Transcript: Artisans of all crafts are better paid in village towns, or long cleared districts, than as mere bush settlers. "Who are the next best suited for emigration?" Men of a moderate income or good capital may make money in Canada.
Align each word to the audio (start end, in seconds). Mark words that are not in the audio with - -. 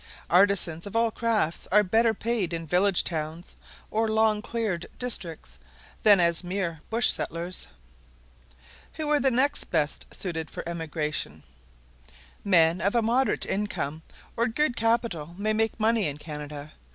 Artisans 0.31 0.87
of 0.87 0.95
all 0.95 1.11
crafts 1.11 1.67
are 1.71 1.83
better 1.83 2.11
paid 2.15 2.53
in 2.53 2.65
village 2.65 3.03
towns, 3.03 3.55
or 3.91 4.07
long 4.07 4.41
cleared 4.41 4.87
districts, 4.97 5.59
than 6.01 6.19
as 6.19 6.43
mere 6.43 6.79
bush 6.89 7.11
settlers. 7.11 7.67
"Who 8.93 9.07
are 9.11 9.19
the 9.19 9.29
next 9.29 9.65
best 9.65 10.07
suited 10.11 10.49
for 10.49 10.67
emigration?" 10.67 11.43
Men 12.43 12.81
of 12.81 12.95
a 12.95 13.03
moderate 13.03 13.45
income 13.45 14.01
or 14.35 14.47
good 14.47 14.75
capital 14.75 15.35
may 15.37 15.53
make 15.53 15.79
money 15.79 16.07
in 16.07 16.17
Canada. 16.17 16.71